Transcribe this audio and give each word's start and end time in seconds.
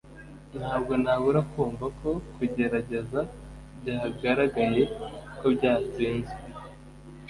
ntabwo 0.59 0.93
nabura 1.03 1.41
kumva 1.51 1.85
ko 1.99 2.09
kugerageza 2.35 3.19
byagaragaye 3.79 4.81
ko 5.39 5.45
byatsinzwe 5.55 6.39